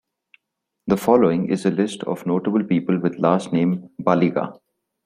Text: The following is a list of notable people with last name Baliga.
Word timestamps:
The 0.87 0.97
following 0.97 1.51
is 1.51 1.63
a 1.63 1.69
list 1.69 2.01
of 2.05 2.25
notable 2.25 2.63
people 2.63 2.97
with 2.99 3.19
last 3.19 3.53
name 3.53 3.91
Baliga. 4.01 4.57